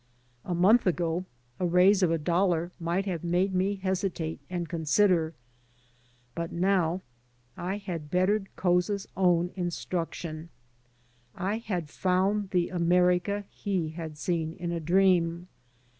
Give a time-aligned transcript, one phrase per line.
[0.43, 1.25] A month ago
[1.59, 5.35] a raise of a dollar might have made me hesitate and consider.
[6.33, 7.03] But now
[7.55, 10.49] I had bettered Couza's own instruction.
[11.35, 15.47] I had found the America he had seen in a dream.